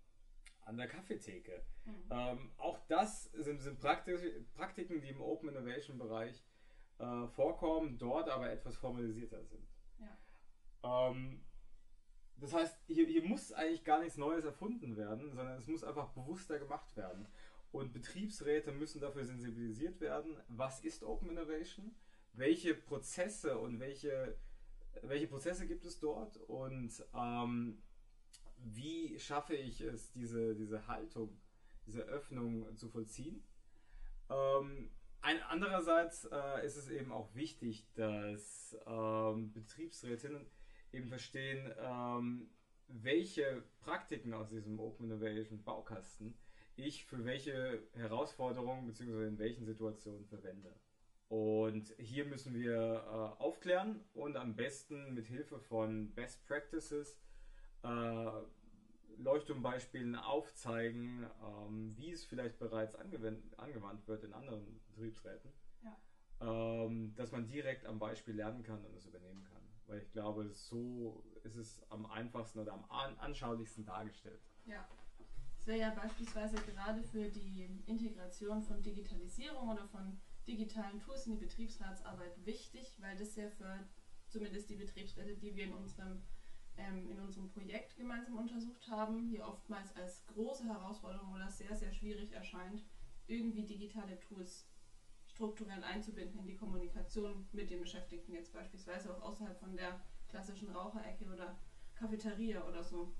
an 0.63 0.77
der 0.77 0.89
Kaffeetheke. 0.89 1.63
Mhm. 1.85 1.93
Ähm, 2.11 2.51
auch 2.57 2.79
das 2.89 3.25
sind, 3.25 3.61
sind 3.61 3.79
Praktik 3.79 4.53
Praktiken, 4.55 5.01
die 5.01 5.09
im 5.09 5.21
Open 5.21 5.49
Innovation 5.49 5.99
Bereich 5.99 6.45
äh, 6.99 7.27
vorkommen, 7.29 7.99
dort 7.99 8.29
aber 8.29 8.51
etwas 8.51 8.77
formalisierter 8.77 9.45
sind. 9.45 9.69
Ja. 9.99 11.11
Ähm, 11.11 11.45
das 12.39 12.53
heißt, 12.53 12.79
hier, 12.87 13.07
hier 13.07 13.23
muss 13.23 13.53
eigentlich 13.53 13.85
gar 13.85 14.01
nichts 14.01 14.19
Neues 14.19 14.45
erfunden 14.45 14.97
werden, 14.97 15.33
sondern 15.33 15.59
es 15.59 15.67
muss 15.67 15.85
einfach 15.85 16.09
bewusster 16.11 16.59
gemacht 16.59 16.97
werden. 16.97 17.27
Und 17.73 17.93
Betriebsräte 17.93 18.73
müssen 18.73 19.01
dafür 19.01 19.25
sensibilisiert 19.25 20.01
werden, 20.01 20.37
was 20.49 20.81
ist 20.81 21.03
Open 21.03 21.31
Innovation, 21.31 21.95
welche 22.37 22.75
Prozesse 22.75 23.59
und 23.59 23.81
welche, 23.81 24.37
welche 25.03 25.27
Prozesse 25.27 25.67
gibt 25.67 25.85
es 25.85 25.99
dort 25.99 26.37
und 26.49 26.93
ähm, 27.15 27.83
wie 28.59 29.19
schaffe 29.19 29.55
ich 29.55 29.81
es, 29.81 30.13
diese, 30.13 30.55
diese 30.55 30.87
Haltung, 30.87 31.39
diese 31.87 32.03
Öffnung 32.03 32.77
zu 32.77 32.89
vollziehen. 32.89 33.43
Ähm, 34.31 34.91
ein, 35.21 35.43
andererseits 35.49 36.29
äh, 36.31 36.65
ist 36.65 36.77
es 36.77 36.89
eben 36.89 37.13
auch 37.13 37.35
wichtig, 37.35 37.87
dass 37.95 38.77
ähm, 38.87 39.53
Betriebsrätinnen 39.53 40.47
eben 40.93 41.09
verstehen, 41.09 41.73
ähm, 41.79 42.51
welche 42.89 43.65
Praktiken 43.81 44.33
aus 44.35 44.49
diesem 44.51 44.79
Open 44.79 45.11
Innovation 45.11 45.63
Baukasten 45.65 46.37
ich 46.77 47.07
für 47.07 47.25
welche 47.25 47.83
Herausforderungen 47.95 48.87
bzw. 48.87 49.27
in 49.27 49.39
welchen 49.39 49.65
Situationen 49.65 50.27
verwende. 50.27 50.75
Und 51.29 51.93
hier 51.99 52.25
müssen 52.25 52.55
wir 52.55 52.77
äh, 52.77 53.43
aufklären 53.43 54.05
und 54.15 54.37
am 54.37 54.55
besten 54.55 55.15
mit 55.15 55.27
Hilfe 55.27 55.59
von 55.59 56.15
Best 56.15 56.47
Practices 56.47 57.19
äh, 57.83 58.31
Leuchtturmbeispielen 59.19 60.15
aufzeigen, 60.15 61.27
ähm, 61.43 61.97
wie 61.97 62.13
es 62.13 62.25
vielleicht 62.25 62.59
bereits 62.59 62.95
angewandt 62.95 64.07
wird 64.07 64.25
in 64.25 64.33
anderen 64.35 64.81
Betriebsräten. 64.89 65.51
Ja. 65.83 65.97
Ähm, 66.41 67.15
dass 67.17 67.33
man 67.33 67.49
direkt 67.49 67.87
am 67.87 67.99
Beispiel 67.99 68.35
lernen 68.35 68.63
kann 68.63 68.85
und 68.85 68.95
es 68.95 69.07
übernehmen 69.07 69.43
kann. 69.45 69.63
Weil 69.87 70.03
ich 70.03 70.13
glaube, 70.13 70.51
so 70.53 71.25
ist 71.43 71.57
es 71.57 71.83
am 71.91 72.07
einfachsten 72.07 72.59
oder 72.59 72.73
am 72.73 72.85
anschaulichsten 73.19 73.85
dargestellt. 73.85 74.41
Ja. 74.65 74.87
Es 75.59 75.67
wäre 75.67 75.79
ja 75.79 75.91
beispielsweise 75.91 76.57
gerade 76.57 77.03
für 77.03 77.29
die 77.29 77.83
Integration 77.87 78.63
von 78.63 78.83
Digitalisierung 78.83 79.69
oder 79.69 79.87
von 79.89 80.21
digitalen 80.47 81.01
Tools 81.01 81.27
in 81.27 81.35
die 81.35 81.45
Betriebsratsarbeit 81.45 82.45
wichtig, 82.45 82.97
weil 83.01 83.17
das 83.17 83.37
ja 83.37 83.49
für 83.51 83.87
zumindest 84.29 84.71
die 84.71 84.77
Betriebsräte, 84.77 85.35
die 85.35 85.55
wir 85.55 85.65
in 85.65 85.75
unserem, 85.75 86.23
ähm, 86.77 87.11
in 87.11 87.21
unserem 87.21 87.49
Projekt 87.49 87.97
gemeinsam 87.97 88.39
untersucht 88.39 88.89
haben, 88.89 89.29
hier 89.29 89.45
oftmals 89.47 89.95
als 89.97 90.27
große 90.27 90.65
Herausforderung 90.65 91.33
oder 91.33 91.51
sehr, 91.51 91.75
sehr 91.75 91.93
schwierig 91.93 92.33
erscheint, 92.33 92.85
irgendwie 93.27 93.65
digitale 93.65 94.19
Tools 94.21 94.69
strukturell 95.27 95.83
einzubinden 95.83 96.41
in 96.41 96.47
die 96.47 96.57
Kommunikation 96.57 97.45
mit 97.53 97.71
den 97.71 97.81
Beschäftigten, 97.81 98.33
jetzt 98.33 98.53
beispielsweise 98.53 99.15
auch 99.15 99.23
außerhalb 99.23 99.59
von 99.59 99.77
der 99.77 100.01
klassischen 100.29 100.71
Raucherecke 100.71 101.27
oder 101.27 101.59
Cafeteria 101.95 102.67
oder 102.67 102.83
so. 102.83 103.13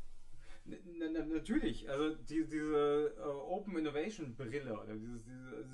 Na, 0.69 1.09
na, 1.11 1.25
natürlich, 1.27 1.89
also 1.89 2.15
die, 2.15 2.45
diese 2.47 3.15
uh, 3.19 3.53
Open 3.53 3.77
Innovation 3.77 4.35
Brille 4.35 4.79
oder 4.81 4.97
dieses, 4.97 5.25
diese, 5.25 5.67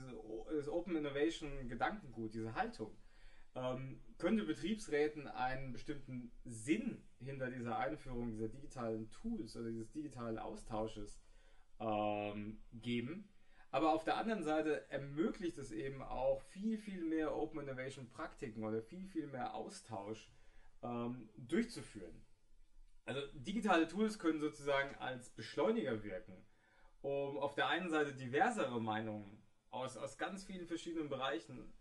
dieses 0.51 0.69
Open 0.69 0.97
Innovation 0.97 1.69
Gedankengut, 1.69 2.35
diese 2.35 2.55
Haltung, 2.55 2.95
ähm, 3.55 4.01
könnte 4.19 4.45
Betriebsräten 4.45 5.29
einen 5.29 5.73
bestimmten 5.73 6.31
Sinn 6.45 7.03
hinter 7.21 7.51
dieser 7.51 7.79
Einführung 7.79 8.31
dieser 8.31 8.49
digitalen 8.49 9.11
Tools 9.11 9.57
oder 9.57 9.71
dieses 9.71 9.91
digitalen 9.93 10.39
Austausches 10.39 11.21
ähm, 11.81 12.61
geben. 12.73 13.29
Aber 13.71 13.95
auf 13.95 14.05
der 14.05 14.19
anderen 14.19 14.43
Seite 14.43 14.91
ermöglicht 14.91 15.57
es 15.57 15.73
eben 15.73 16.03
auch 16.03 16.43
viel, 16.43 16.77
viel 16.77 17.05
mehr 17.05 17.35
Open 17.35 17.61
Innovation 17.61 18.09
Praktiken 18.11 18.65
oder 18.65 18.83
viel, 18.83 19.07
viel 19.07 19.27
mehr 19.27 19.55
Austausch 19.55 20.31
ähm, 20.83 21.31
durchzuführen. 21.37 22.23
Also 23.05 23.21
digitale 23.35 23.89
Tools 23.89 24.19
können 24.19 24.41
sozusagen 24.41 24.95
als 24.97 25.31
Beschleuniger 25.31 26.03
wirken, 26.05 26.47
um 27.01 27.37
auf 27.39 27.55
der 27.55 27.69
einen 27.69 27.91
Seite 27.91 28.15
diversere 28.15 28.81
Meinungen 28.81 29.43
aus, 29.71 29.97
aus 29.97 30.19
ganz 30.19 30.45
vielen 30.45 30.67
verschiedenen 30.67 31.09
Bereichen 31.09 31.73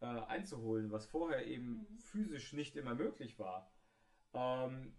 äh, 0.00 0.06
einzuholen, 0.06 0.92
was 0.92 1.06
vorher 1.06 1.46
eben 1.46 1.86
mhm. 1.90 1.98
physisch 1.98 2.52
nicht 2.52 2.76
immer 2.76 2.94
möglich 2.94 3.38
war. 3.38 3.72
Ähm, 4.34 4.94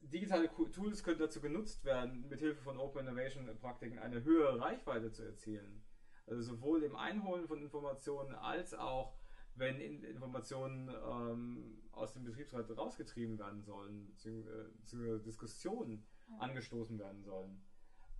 digitale 0.00 0.50
Tools 0.72 1.02
können 1.02 1.18
dazu 1.18 1.40
genutzt 1.40 1.84
werden, 1.84 2.28
mithilfe 2.28 2.62
von 2.62 2.78
Open 2.78 3.06
Innovation 3.06 3.46
Praktiken 3.58 3.98
eine 3.98 4.22
höhere 4.22 4.60
Reichweite 4.60 5.10
zu 5.12 5.24
erzielen. 5.24 5.82
Also 6.26 6.42
sowohl 6.42 6.82
im 6.82 6.96
Einholen 6.96 7.46
von 7.48 7.62
Informationen 7.62 8.34
als 8.34 8.74
auch 8.74 9.16
wenn 9.54 9.80
Informationen 9.80 10.88
ähm, 10.88 11.82
aus 11.92 12.12
dem 12.12 12.24
Betriebsrat 12.24 12.76
rausgetrieben 12.76 13.38
werden 13.38 13.62
sollen, 13.62 14.06
beziehungsweise 14.06 15.16
äh, 15.16 15.22
Diskussionen 15.22 16.06
angestoßen 16.38 16.98
werden 16.98 17.22
sollen. 17.22 17.62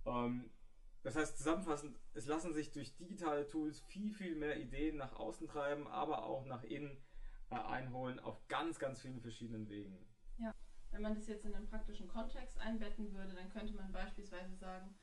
Ähm, 0.05 0.51
das 1.03 1.15
heißt 1.15 1.37
zusammenfassend, 1.37 1.97
es 2.13 2.27
lassen 2.27 2.53
sich 2.53 2.71
durch 2.71 2.95
digitale 2.95 3.47
Tools 3.47 3.79
viel, 3.81 4.13
viel 4.13 4.35
mehr 4.35 4.59
Ideen 4.59 4.97
nach 4.97 5.13
außen 5.13 5.47
treiben, 5.47 5.87
aber 5.87 6.23
auch 6.23 6.45
nach 6.45 6.63
innen 6.63 6.95
äh, 7.49 7.55
einholen 7.55 8.19
auf 8.19 8.47
ganz, 8.47 8.77
ganz 8.77 9.01
vielen 9.01 9.19
verschiedenen 9.19 9.67
Wegen. 9.67 9.97
Ja, 10.37 10.53
wenn 10.91 11.01
man 11.01 11.15
das 11.15 11.27
jetzt 11.27 11.45
in 11.45 11.55
einen 11.55 11.65
praktischen 11.65 12.07
Kontext 12.07 12.59
einbetten 12.59 13.13
würde, 13.13 13.33
dann 13.33 13.49
könnte 13.49 13.73
man 13.73 13.91
beispielsweise 13.91 14.55
sagen, 14.55 14.93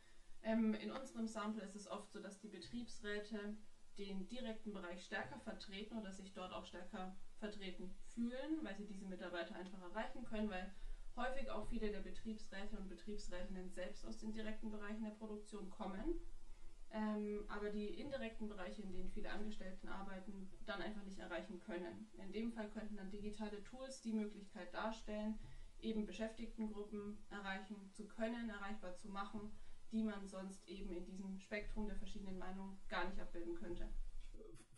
ähm, 0.42 0.75
in 0.75 0.92
unserem 0.92 1.26
Sample 1.26 1.64
ist 1.64 1.75
es 1.75 1.88
oft 1.88 2.12
so, 2.12 2.20
dass 2.20 2.38
die 2.38 2.49
Betriebsräte 2.49 3.56
den 3.99 4.28
direkten 4.28 4.73
Bereich 4.73 5.05
stärker 5.05 5.38
vertreten 5.40 5.99
oder 5.99 6.12
sich 6.12 6.33
dort 6.33 6.52
auch 6.52 6.64
stärker 6.64 7.14
vertreten 7.38 7.90
fühlen, 8.14 8.64
weil 8.64 8.76
sie 8.76 8.87
diese 8.87 9.07
Mitarbeiter 9.07 9.55
einfach 9.57 9.81
erreichen 9.81 10.25
können, 10.25 10.50
weil 10.50 10.71
häufig 11.17 11.50
auch 11.50 11.69
viele 11.69 11.90
der 11.90 12.00
Betriebsräte 12.00 12.78
und 12.78 12.88
Betriebsrätinnen 12.88 13.71
selbst 13.71 14.05
aus 14.07 14.19
den 14.19 14.33
direkten 14.33 14.71
Bereichen 14.71 15.05
der 15.05 15.11
Produktion 15.11 15.69
kommen. 15.69 16.14
Ähm, 16.90 17.45
aber 17.49 17.69
die 17.69 17.88
indirekten 17.88 18.49
Bereiche, 18.49 18.81
in 18.81 18.93
denen 18.93 19.11
viele 19.11 19.31
Angestellten 19.31 19.88
arbeiten, 19.88 20.49
dann 20.64 20.81
einfach 20.81 21.02
nicht 21.02 21.19
erreichen 21.19 21.61
können. 21.61 22.07
In 22.17 22.33
dem 22.33 22.50
Fall 22.50 22.69
könnten 22.69 22.97
dann 22.97 23.11
digitale 23.11 23.62
Tools 23.62 24.00
die 24.00 24.12
Möglichkeit 24.12 24.73
darstellen, 24.73 25.37
eben 25.81 26.07
Beschäftigtengruppen 26.07 27.19
erreichen 27.28 27.90
zu 27.90 28.07
können, 28.07 28.49
erreichbar 28.49 28.95
zu 28.95 29.09
machen 29.09 29.50
die 29.92 30.02
man 30.02 30.26
sonst 30.26 30.66
eben 30.68 30.92
in 30.92 31.04
diesem 31.04 31.38
Spektrum 31.38 31.87
der 31.87 31.97
verschiedenen 31.97 32.38
Meinungen 32.38 32.78
gar 32.88 33.09
nicht 33.09 33.21
abbilden 33.21 33.54
könnte. 33.54 33.88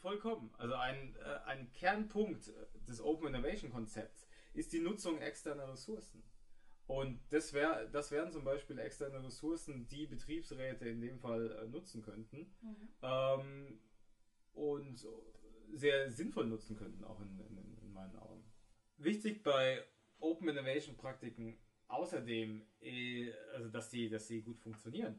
Vollkommen. 0.01 0.51
Also 0.57 0.75
ein, 0.75 1.15
äh, 1.17 1.41
ein 1.47 1.73
Kernpunkt 1.73 2.53
des 2.89 3.01
Open 3.03 3.29
Innovation 3.29 3.71
Konzepts 3.71 4.27
ist 4.55 4.73
die 4.73 4.81
Nutzung 4.81 5.21
externer 5.21 5.69
Ressourcen. 5.69 6.23
Und 6.87 7.21
das, 7.31 7.53
wär, 7.53 7.87
das 7.87 8.11
wären 8.11 8.33
zum 8.33 8.43
Beispiel 8.43 8.79
externe 8.79 9.23
Ressourcen, 9.23 9.87
die 9.87 10.07
Betriebsräte 10.07 10.89
in 10.89 11.01
dem 11.01 11.21
Fall 11.21 11.53
äh, 11.53 11.69
nutzen 11.69 12.03
könnten 12.03 12.53
mhm. 12.61 12.89
ähm, 13.03 13.81
und 14.55 15.07
sehr 15.73 16.11
sinnvoll 16.11 16.47
nutzen 16.47 16.77
könnten, 16.77 17.05
auch 17.05 17.21
in, 17.21 17.39
in, 17.39 17.79
in 17.81 17.93
meinen 17.93 18.17
Augen. 18.17 18.45
Wichtig 18.97 19.45
bei 19.45 19.85
Open 20.19 20.49
Innovation 20.49 20.97
Praktiken 20.97 21.59
außerdem, 21.91 22.63
äh, 22.81 23.33
also 23.55 23.69
dass 23.69 23.91
sie, 23.91 24.09
dass 24.09 24.29
sie 24.29 24.43
gut 24.43 24.59
funktionieren, 24.59 25.19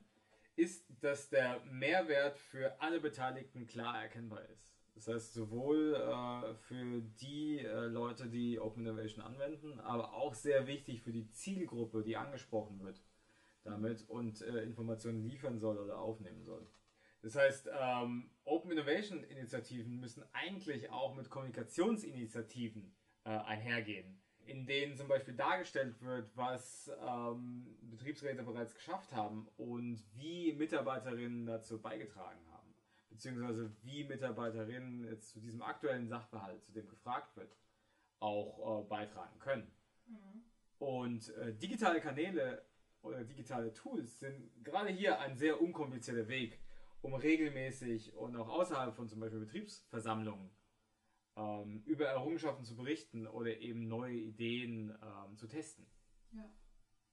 ist, 0.56 0.86
dass 1.02 1.30
der 1.30 1.62
Mehrwert 1.66 2.38
für 2.38 2.80
alle 2.82 3.00
Beteiligten 3.00 3.68
klar 3.68 4.02
erkennbar 4.02 4.44
ist. 4.50 4.70
Das 4.96 5.08
heißt, 5.08 5.34
sowohl 5.34 5.96
äh, 5.96 6.54
für 6.56 7.02
die 7.02 7.60
äh, 7.60 7.88
Leute, 7.88 8.28
die 8.28 8.60
Open 8.60 8.86
Innovation 8.86 9.24
anwenden, 9.24 9.80
aber 9.80 10.14
auch 10.14 10.34
sehr 10.34 10.68
wichtig 10.68 11.02
für 11.02 11.12
die 11.12 11.30
Zielgruppe, 11.32 12.04
die 12.04 12.18
angesprochen 12.18 12.82
wird 12.82 13.02
damit 13.64 14.10
und 14.10 14.42
äh, 14.42 14.64
Informationen 14.64 15.24
liefern 15.24 15.60
soll 15.60 15.78
oder 15.78 16.00
aufnehmen 16.00 16.44
soll. 16.44 16.68
Das 17.22 17.36
heißt, 17.36 17.70
ähm, 17.80 18.32
Open 18.44 18.72
Innovation 18.72 19.24
Initiativen 19.24 20.00
müssen 20.00 20.24
eigentlich 20.34 20.90
auch 20.90 21.16
mit 21.16 21.30
Kommunikationsinitiativen 21.30 22.96
äh, 23.24 23.30
einhergehen 23.30 24.20
in 24.46 24.66
denen 24.66 24.96
zum 24.96 25.08
Beispiel 25.08 25.34
dargestellt 25.34 26.02
wird, 26.02 26.30
was 26.36 26.92
ähm, 27.08 27.78
Betriebsräte 27.82 28.44
bereits 28.44 28.74
geschafft 28.74 29.14
haben 29.14 29.48
und 29.58 30.04
wie 30.16 30.54
Mitarbeiterinnen 30.54 31.46
dazu 31.46 31.82
beigetragen 31.82 32.40
haben, 32.52 32.74
beziehungsweise 33.10 33.72
wie 33.84 34.04
Mitarbeiterinnen 34.04 35.06
jetzt 35.06 35.30
zu 35.30 35.40
diesem 35.40 35.62
aktuellen 35.62 36.08
Sachverhalt, 36.08 36.64
zu 36.64 36.72
dem 36.72 36.88
gefragt 36.90 37.36
wird, 37.38 37.56
auch 38.20 38.82
äh, 38.82 38.88
beitragen 38.88 39.40
können. 39.40 39.72
Mhm. 40.08 40.44
Und 40.80 41.30
äh, 41.36 41.54
digitale 41.54 42.02
Kanäle 42.02 42.66
oder 43.02 43.24
digitale 43.24 43.74
Tools 43.74 44.20
sind 44.20 44.52
gerade 44.64 44.90
hier 44.90 45.20
ein 45.20 45.38
sehr 45.38 45.62
unkomplizierter 45.62 46.28
Weg, 46.28 46.60
um 47.02 47.14
regelmäßig 47.14 48.16
und 48.16 48.36
auch 48.36 48.48
außerhalb 48.48 48.96
von 48.96 49.08
zum 49.08 49.20
Beispiel 49.20 49.40
Betriebsversammlungen 49.40 50.50
ähm, 51.36 51.84
über 51.86 52.06
Errungenschaften 52.06 52.66
zu 52.66 52.76
berichten 52.76 53.28
oder 53.28 53.58
eben 53.60 53.88
neue 53.88 54.16
Ideen 54.16 54.98
ähm, 55.02 55.38
zu 55.38 55.48
testen. 55.48 55.88
Ja. 56.32 56.50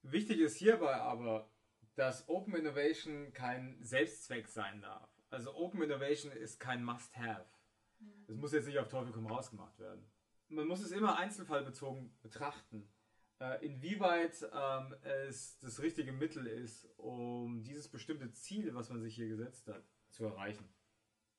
Wichtig 0.03 0.41
ist 0.41 0.57
hierbei 0.57 0.95
aber, 0.95 1.51
dass 1.95 2.29
Open 2.29 2.55
Innovation 2.55 3.33
kein 3.33 3.83
Selbstzweck 3.83 4.47
sein 4.49 4.81
darf. 4.83 5.11
Also 5.31 5.55
Open 5.55 5.83
Innovation 5.83 6.33
ist 6.33 6.59
kein 6.61 6.85
Must-Have. 6.85 7.47
Es 8.29 8.37
muss 8.37 8.53
jetzt 8.53 8.67
nicht 8.67 8.79
auf 8.79 8.89
Teufel 8.89 9.13
komm 9.13 9.27
raus 9.27 9.51
gemacht 9.51 9.79
werden. 9.79 10.09
Man 10.49 10.69
muss 10.69 10.81
es 10.81 10.93
immer 10.93 11.17
einzelfallbezogen 11.17 12.17
betrachten 12.23 12.89
äh, 13.41 13.65
inwieweit 13.65 14.49
ähm, 14.53 14.95
es 15.03 15.59
das 15.61 15.81
richtige 15.81 16.13
Mittel 16.13 16.47
ist, 16.47 16.89
um 16.97 17.63
dieses 17.63 17.89
bestimmte 17.89 18.33
Ziel, 18.33 18.75
was 18.75 18.91
man 18.91 19.01
sich 19.01 19.15
hier 19.15 19.29
gesetzt 19.29 19.69
hat, 19.69 19.85
zu 20.11 20.25
erreichen. 20.25 20.69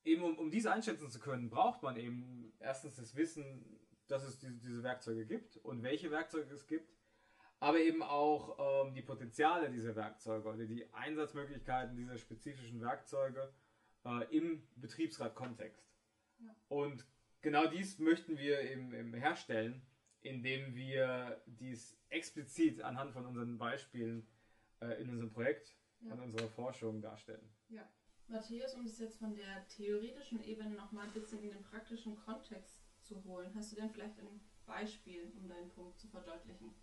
Eben 0.05 0.23
um, 0.23 0.37
um 0.37 0.49
dies 0.51 0.65
einschätzen 0.65 1.09
zu 1.09 1.19
können, 1.19 1.49
braucht 1.49 1.83
man 1.83 1.97
eben 1.97 2.53
erstens 2.59 2.95
das 2.95 3.15
Wissen, 3.15 3.79
dass 4.07 4.23
es 4.23 4.39
diese, 4.39 4.57
diese 4.59 4.83
Werkzeuge 4.83 5.25
gibt 5.25 5.57
und 5.57 5.83
welche 5.83 6.09
Werkzeuge 6.09 6.53
es 6.53 6.67
gibt, 6.67 6.97
aber 7.59 7.79
eben 7.79 8.01
auch 8.01 8.85
ähm, 8.85 8.93
die 8.93 9.01
Potenziale 9.01 9.69
dieser 9.69 9.95
Werkzeuge 9.95 10.47
oder 10.47 10.65
die 10.65 10.91
Einsatzmöglichkeiten 10.93 11.95
dieser 11.95 12.17
spezifischen 12.17 12.81
Werkzeuge 12.81 13.53
äh, 14.05 14.35
im 14.35 14.63
Betriebsrat-Kontext. 14.77 15.85
Ja. 16.39 16.55
Und 16.69 17.05
genau 17.41 17.67
dies 17.67 17.99
möchten 17.99 18.37
wir 18.37 18.61
eben, 18.61 18.93
eben 18.93 19.13
herstellen, 19.13 19.81
indem 20.21 20.73
wir 20.73 21.41
dies 21.45 21.97
explizit 22.09 22.81
anhand 22.81 23.11
von 23.13 23.25
unseren 23.25 23.57
Beispielen 23.57 24.25
äh, 24.81 25.01
in 25.01 25.09
unserem 25.09 25.31
Projekt, 25.31 25.75
Ja. 26.01 26.13
an 26.13 26.21
unserer 26.21 26.47
Forschung 26.47 27.01
darstellen. 27.01 27.47
Ja. 27.67 27.87
Matthias, 28.29 28.75
um 28.75 28.85
das 28.85 28.99
jetzt 28.99 29.17
von 29.17 29.35
der 29.35 29.67
theoretischen 29.67 30.43
Ebene 30.43 30.75
nochmal 30.75 31.07
ein 31.07 31.13
bisschen 31.13 31.43
in 31.43 31.51
den 31.51 31.63
praktischen 31.63 32.15
Kontext 32.15 32.81
zu 33.01 33.23
holen, 33.23 33.51
hast 33.55 33.71
du 33.71 33.75
denn 33.77 33.89
vielleicht 33.89 34.19
ein 34.19 34.39
Beispiel, 34.65 35.31
um 35.35 35.47
deinen 35.47 35.69
Punkt 35.69 35.97
zu 35.99 36.07
verdeutlichen? 36.07 36.73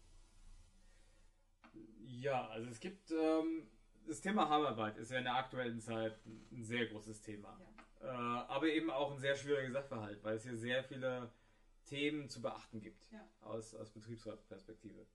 Ja, 1.98 2.48
also 2.48 2.68
es 2.68 2.80
gibt 2.80 3.10
ähm, 3.10 3.68
das 4.06 4.20
Thema 4.20 4.48
Heimarbeit 4.48 4.96
ist 4.98 5.10
ja 5.10 5.18
in 5.18 5.24
der 5.24 5.36
aktuellen 5.36 5.80
Zeit 5.80 6.18
ein 6.26 6.62
sehr 6.62 6.86
großes 6.86 7.20
Thema. 7.22 7.58
Äh, 8.00 8.06
aber 8.06 8.68
eben 8.68 8.90
auch 8.90 9.12
ein 9.12 9.18
sehr 9.18 9.34
schwieriger 9.36 9.72
Sachverhalt, 9.72 10.22
weil 10.22 10.36
es 10.36 10.44
hier 10.44 10.56
sehr 10.56 10.84
viele 10.84 11.30
Themen 11.86 12.28
zu 12.28 12.40
beachten 12.40 12.80
gibt 12.80 13.10
Ja. 13.12 13.26
aus, 13.40 13.74
aus 13.74 13.90
Betriebsratsperspektive. 13.90 15.06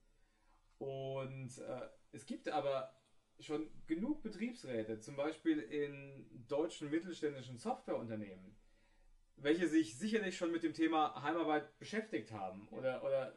Und 0.78 1.58
äh, 1.58 1.88
es 2.12 2.26
gibt 2.26 2.48
aber 2.48 2.92
schon 3.40 3.68
genug 3.86 4.22
Betriebsräte, 4.22 5.00
zum 5.00 5.16
Beispiel 5.16 5.58
in 5.58 6.46
deutschen 6.48 6.90
mittelständischen 6.90 7.58
Softwareunternehmen, 7.58 8.56
welche 9.36 9.68
sich 9.68 9.98
sicherlich 9.98 10.36
schon 10.36 10.52
mit 10.52 10.62
dem 10.62 10.74
Thema 10.74 11.22
Heimarbeit 11.22 11.78
beschäftigt 11.78 12.32
haben 12.32 12.68
oder, 12.68 13.02
oder 13.04 13.34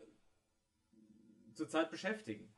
zurzeit 1.53 1.89
beschäftigen. 1.89 2.53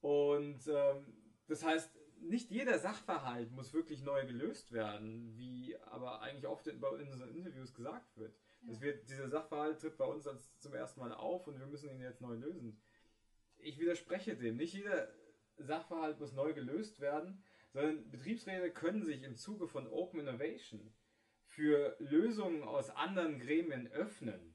Und 0.00 0.66
ähm, 0.68 1.14
das 1.48 1.64
heißt, 1.64 1.90
nicht 2.20 2.50
jeder 2.50 2.78
Sachverhalt 2.78 3.50
muss 3.50 3.74
wirklich 3.74 4.02
neu 4.02 4.26
gelöst 4.26 4.72
werden, 4.72 5.36
wie 5.36 5.76
aber 5.86 6.22
eigentlich 6.22 6.46
oft 6.46 6.66
in, 6.66 6.76
in 6.76 7.12
unseren 7.12 7.34
Interviews 7.34 7.74
gesagt 7.74 8.16
wird. 8.16 8.34
Es 8.70 8.80
wird 8.80 9.08
dieser 9.08 9.28
Sachverhalt 9.28 9.80
tritt 9.80 9.98
bei 9.98 10.06
uns 10.06 10.26
als 10.26 10.58
zum 10.58 10.74
ersten 10.74 11.00
Mal 11.00 11.12
auf 11.12 11.46
und 11.46 11.58
wir 11.58 11.66
müssen 11.66 11.90
ihn 11.90 12.00
jetzt 12.00 12.22
neu 12.22 12.34
lösen. 12.34 12.80
Ich 13.58 13.78
widerspreche 13.78 14.36
dem. 14.36 14.56
Nicht 14.56 14.74
jeder 14.74 15.08
Sachverhalt 15.58 16.18
muss 16.20 16.32
neu 16.32 16.52
gelöst 16.52 17.00
werden, 17.00 17.42
sondern 17.72 18.10
Betriebsräte 18.10 18.70
können 18.70 19.04
sich 19.04 19.22
im 19.22 19.36
Zuge 19.36 19.66
von 19.66 19.86
Open 19.88 20.20
Innovation 20.20 20.94
für 21.46 21.96
Lösungen 21.98 22.62
aus 22.62 22.90
anderen 22.90 23.38
Gremien 23.38 23.86
öffnen. 23.88 24.54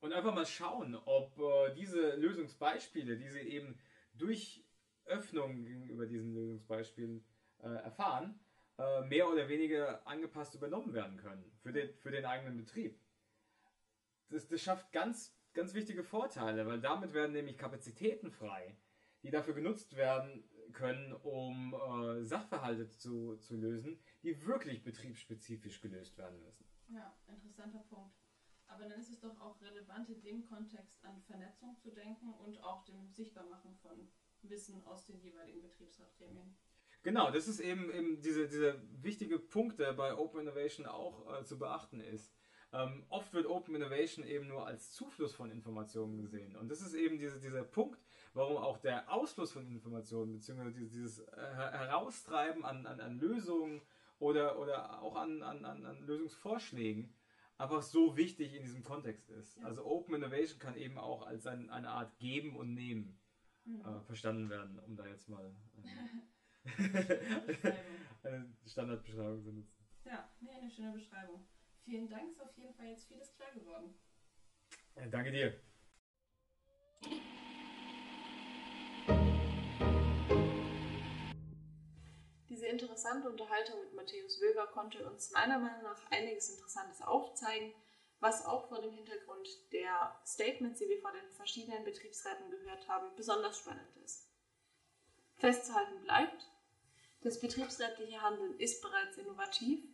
Und 0.00 0.12
einfach 0.12 0.34
mal 0.34 0.46
schauen, 0.46 0.94
ob 0.94 1.38
äh, 1.38 1.74
diese 1.74 2.16
Lösungsbeispiele, 2.16 3.16
die 3.16 3.28
sie 3.28 3.40
eben 3.40 3.78
durch 4.12 4.64
Öffnung 5.06 5.64
gegenüber 5.64 6.06
diesen 6.06 6.34
Lösungsbeispielen 6.34 7.24
äh, 7.62 7.68
erfahren, 7.68 8.38
äh, 8.78 9.02
mehr 9.06 9.28
oder 9.30 9.48
weniger 9.48 10.06
angepasst 10.06 10.54
übernommen 10.54 10.92
werden 10.92 11.16
können 11.16 11.50
für 11.62 11.72
den, 11.72 11.94
für 11.96 12.10
den 12.10 12.24
eigenen 12.24 12.56
Betrieb. 12.56 12.98
Das, 14.28 14.48
das 14.48 14.60
schafft 14.60 14.92
ganz, 14.92 15.34
ganz 15.52 15.74
wichtige 15.74 16.02
Vorteile, 16.02 16.66
weil 16.66 16.80
damit 16.80 17.14
werden 17.14 17.32
nämlich 17.32 17.56
Kapazitäten 17.56 18.30
frei, 18.30 18.76
die 19.24 19.30
dafür 19.30 19.54
genutzt 19.54 19.96
werden 19.96 20.44
können, 20.72 21.12
um 21.12 21.74
äh, 21.74 22.24
Sachverhalte 22.24 22.88
zu, 22.88 23.36
zu 23.38 23.56
lösen, 23.56 23.98
die 24.22 24.46
wirklich 24.46 24.84
betriebsspezifisch 24.84 25.80
gelöst 25.80 26.16
werden 26.18 26.40
müssen. 26.42 26.64
Ja, 26.88 27.16
interessanter 27.26 27.84
Punkt. 27.88 28.14
Aber 28.66 28.88
dann 28.88 29.00
ist 29.00 29.10
es 29.10 29.20
doch 29.20 29.40
auch 29.40 29.60
relevant, 29.62 30.08
in 30.10 30.20
dem 30.22 30.44
Kontext 30.44 31.02
an 31.04 31.20
Vernetzung 31.22 31.76
zu 31.78 31.90
denken 31.90 32.32
und 32.34 32.62
auch 32.62 32.84
dem 32.84 33.08
Sichtbarmachen 33.08 33.74
von 33.76 34.08
Wissen 34.42 34.84
aus 34.84 35.06
den 35.06 35.20
jeweiligen 35.20 35.62
Betriebsratgremien. 35.62 36.56
Genau, 37.02 37.30
das 37.30 37.48
ist 37.48 37.60
eben, 37.60 37.90
eben 37.92 38.20
diese, 38.20 38.48
dieser 38.48 38.76
wichtige 39.02 39.38
Punkt, 39.38 39.78
der 39.78 39.92
bei 39.92 40.16
Open 40.16 40.40
Innovation 40.40 40.86
auch 40.86 41.40
äh, 41.40 41.44
zu 41.44 41.58
beachten 41.58 42.00
ist. 42.00 42.32
Ähm, 42.72 43.04
oft 43.08 43.32
wird 43.32 43.46
Open 43.46 43.74
Innovation 43.74 44.26
eben 44.26 44.48
nur 44.48 44.66
als 44.66 44.90
Zufluss 44.90 45.34
von 45.34 45.50
Informationen 45.50 46.16
gesehen. 46.16 46.56
Und 46.56 46.68
das 46.68 46.80
ist 46.80 46.94
eben 46.94 47.18
diese, 47.18 47.38
dieser 47.38 47.62
Punkt, 47.62 48.00
warum 48.34 48.56
auch 48.58 48.78
der 48.78 49.10
Ausfluss 49.10 49.52
von 49.52 49.66
Informationen, 49.66 50.32
beziehungsweise 50.32 50.72
dieses, 50.72 50.90
dieses 50.92 51.18
äh, 51.20 51.36
Her- 51.36 51.72
Heraustreiben 51.72 52.64
an, 52.64 52.86
an, 52.86 53.00
an 53.00 53.18
Lösungen 53.18 53.80
oder, 54.18 54.58
oder 54.58 55.00
auch 55.02 55.16
an, 55.16 55.42
an, 55.42 55.64
an, 55.64 56.06
Lösungsvorschlägen 56.06 57.14
einfach 57.56 57.82
so 57.82 58.16
wichtig 58.16 58.54
in 58.54 58.62
diesem 58.62 58.82
Kontext 58.82 59.30
ist. 59.30 59.58
Also 59.64 59.84
Open 59.84 60.16
Innovation 60.16 60.58
kann 60.58 60.76
eben 60.76 60.98
auch 60.98 61.22
als 61.26 61.46
ein, 61.46 61.70
eine 61.70 61.88
Art 61.88 62.18
Geben 62.18 62.56
und 62.56 62.74
Nehmen 62.74 63.18
äh, 63.66 64.00
verstanden 64.00 64.50
werden, 64.50 64.78
um 64.80 64.96
da 64.96 65.06
jetzt 65.06 65.28
mal 65.28 65.54
äh, 66.64 66.64
eine 68.24 68.52
Standardbeschreibung 68.66 69.42
zu 69.42 69.52
nutzen. 69.52 69.86
Ja, 70.04 70.28
nee, 70.40 70.50
eine 70.50 70.70
schöne 70.70 70.92
Beschreibung. 70.92 71.46
Vielen 71.84 72.08
Dank, 72.08 72.30
ist 72.30 72.40
auf 72.42 72.56
jeden 72.56 72.74
Fall 72.74 72.86
jetzt 72.86 73.06
vieles 73.06 73.34
klar 73.36 73.52
geworden. 73.52 73.94
Ja, 74.96 75.06
danke 75.06 75.30
dir. 75.30 75.60
Diese 82.54 82.66
interessante 82.66 83.28
Unterhaltung 83.28 83.80
mit 83.80 83.94
Matthäus 83.94 84.40
Wilger 84.40 84.68
konnte 84.68 85.04
uns 85.10 85.32
meiner 85.32 85.58
Meinung 85.58 85.82
nach 85.82 86.08
einiges 86.12 86.50
Interessantes 86.50 87.02
aufzeigen, 87.02 87.74
was 88.20 88.46
auch 88.46 88.68
vor 88.68 88.80
dem 88.80 88.92
Hintergrund 88.92 89.48
der 89.72 90.16
Statements, 90.24 90.78
die 90.78 90.88
wir 90.88 91.00
vor 91.00 91.10
den 91.10 91.28
verschiedenen 91.32 91.82
Betriebsräten 91.82 92.52
gehört 92.52 92.86
haben, 92.86 93.08
besonders 93.16 93.58
spannend 93.58 93.88
ist. 94.04 94.30
Festzuhalten 95.34 96.00
bleibt, 96.02 96.48
das 97.22 97.40
betriebsrätliche 97.40 98.22
Handeln 98.22 98.56
ist 98.60 98.80
bereits 98.82 99.16
innovativ 99.16 99.84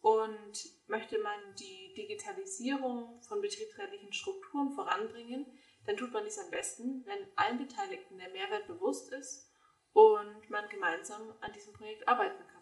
und 0.00 0.54
möchte 0.86 1.18
man 1.18 1.38
die 1.56 1.92
Digitalisierung 1.92 3.20
von 3.20 3.42
betriebsrätlichen 3.42 4.14
Strukturen 4.14 4.72
voranbringen, 4.72 5.44
dann 5.84 5.98
tut 5.98 6.14
man 6.14 6.24
dies 6.24 6.38
am 6.38 6.50
besten, 6.50 7.04
wenn 7.04 7.28
allen 7.36 7.58
Beteiligten 7.58 8.16
der 8.16 8.30
Mehrwert 8.30 8.66
bewusst 8.66 9.12
ist 9.12 9.47
und 9.92 10.50
man 10.50 10.68
gemeinsam 10.68 11.34
an 11.40 11.52
diesem 11.52 11.72
Projekt 11.72 12.06
arbeiten 12.06 12.38
kann. 12.46 12.58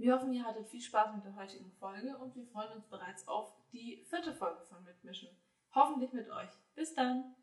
Wir 0.00 0.14
hoffen, 0.14 0.32
ihr 0.32 0.42
hattet 0.42 0.66
viel 0.66 0.80
Spaß 0.80 1.14
mit 1.14 1.24
der 1.26 1.36
heutigen 1.36 1.70
Folge 1.72 2.16
und 2.16 2.34
wir 2.34 2.46
freuen 2.46 2.72
uns 2.72 2.86
bereits 2.86 3.28
auf 3.28 3.52
die 3.70 4.02
vierte 4.08 4.32
Folge 4.32 4.62
von 4.62 4.82
Mitmischen. 4.82 5.28
Hoffentlich 5.74 6.12
mit 6.14 6.30
euch. 6.30 6.48
Bis 6.74 6.94
dann! 6.94 7.36